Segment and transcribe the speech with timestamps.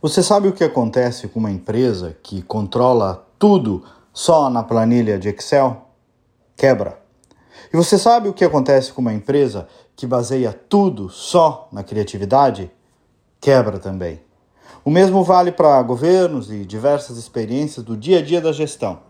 [0.00, 5.28] Você sabe o que acontece com uma empresa que controla tudo só na planilha de
[5.28, 5.88] Excel?
[6.56, 7.00] Quebra.
[7.72, 9.66] E você sabe o que acontece com uma empresa
[9.96, 12.70] que baseia tudo só na criatividade?
[13.40, 14.20] Quebra também.
[14.84, 19.00] O mesmo vale para governos e diversas experiências do dia a dia da gestão.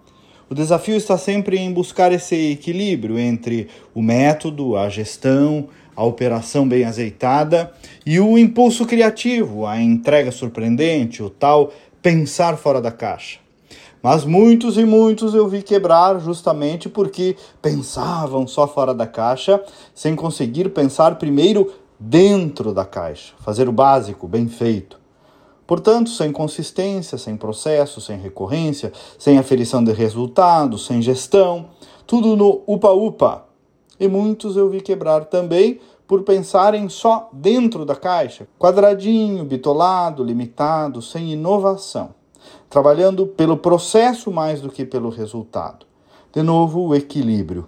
[0.48, 5.68] O desafio está sempre em buscar esse equilíbrio entre o método, a gestão,
[5.98, 7.72] a operação bem azeitada
[8.06, 13.40] e o impulso criativo, a entrega surpreendente, o tal pensar fora da caixa.
[14.00, 19.60] Mas muitos e muitos eu vi quebrar justamente porque pensavam só fora da caixa,
[19.92, 25.00] sem conseguir pensar primeiro dentro da caixa, fazer o básico bem feito.
[25.66, 31.70] Portanto, sem consistência, sem processo, sem recorrência, sem aferição de resultados, sem gestão,
[32.06, 33.47] tudo no upa-upa.
[33.98, 41.02] E muitos eu vi quebrar também por pensarem só dentro da caixa, quadradinho, bitolado, limitado,
[41.02, 42.10] sem inovação,
[42.70, 45.86] trabalhando pelo processo mais do que pelo resultado.
[46.32, 47.66] De novo, o equilíbrio.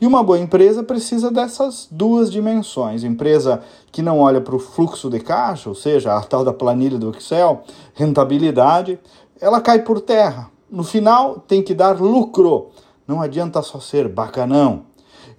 [0.00, 3.04] E uma boa empresa precisa dessas duas dimensões.
[3.04, 6.98] Empresa que não olha para o fluxo de caixa, ou seja, a tal da planilha
[6.98, 7.62] do Excel,
[7.94, 8.98] rentabilidade,
[9.40, 10.50] ela cai por terra.
[10.70, 12.70] No final, tem que dar lucro.
[13.06, 14.84] Não adianta só ser bacanão.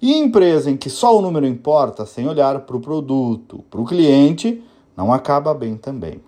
[0.00, 3.84] E empresa em que só o número importa, sem olhar para o produto, para o
[3.84, 4.62] cliente,
[4.96, 6.20] não acaba bem também.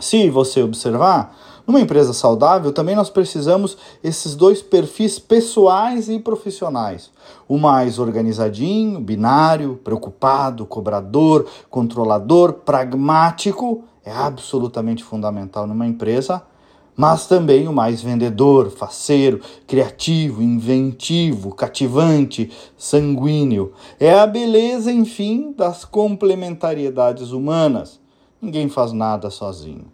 [0.00, 7.10] Se você observar, numa empresa saudável, também nós precisamos esses dois perfis pessoais e profissionais.
[7.46, 16.42] O mais organizadinho, binário, preocupado, cobrador, controlador, pragmático, é absolutamente fundamental numa empresa,
[16.96, 23.72] mas também o mais vendedor, faceiro, criativo, inventivo, cativante, sanguíneo.
[23.98, 28.00] É a beleza, enfim, das complementariedades humanas.
[28.40, 29.86] Ninguém faz nada sozinho.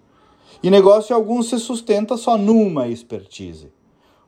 [0.63, 3.71] E negócio algum se sustenta só numa expertise.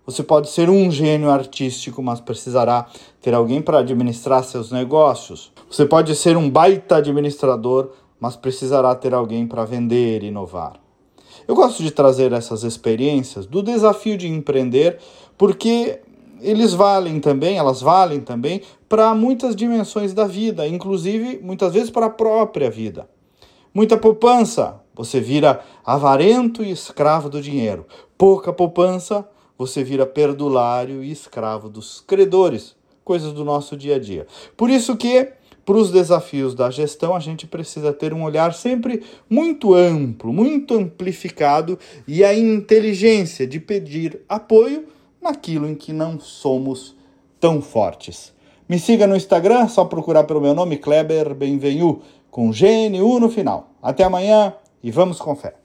[0.07, 2.87] Você pode ser um gênio artístico, mas precisará
[3.21, 5.53] ter alguém para administrar seus negócios.
[5.71, 10.81] Você pode ser um baita administrador, mas precisará ter alguém para vender e inovar.
[11.47, 14.99] Eu gosto de trazer essas experiências do desafio de empreender,
[15.37, 16.01] porque
[16.41, 22.07] eles valem também, elas valem também para muitas dimensões da vida, inclusive muitas vezes para
[22.07, 23.09] a própria vida.
[23.73, 27.87] Muita poupança, você vira avarento e escravo do dinheiro.
[28.19, 29.27] Pouca poupança,
[29.57, 32.75] você vira perdulário e escravo dos credores,
[33.05, 34.27] coisas do nosso dia a dia.
[34.57, 35.33] Por isso que
[35.65, 40.75] para os desafios da gestão, a gente precisa ter um olhar sempre muito amplo, muito
[40.75, 44.87] amplificado e a inteligência de pedir apoio
[45.21, 46.97] naquilo em que não somos
[47.39, 48.33] tão fortes.
[48.69, 53.71] Me siga no Instagram, só procurar pelo meu nome, Kleber Benvenu, com GNU no final.
[53.83, 55.60] Até amanhã e vamos com fé.